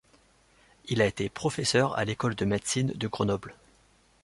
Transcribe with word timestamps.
Il 0.85 0.99
a 0.99 1.05
été 1.05 1.29
professeur 1.29 1.95
à 1.95 2.05
l'école 2.05 2.33
de 2.33 2.43
médecine 2.43 2.87
de 2.95 3.07
Grenoble. 3.07 3.53